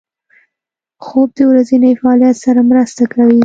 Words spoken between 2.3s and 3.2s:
سره مرسته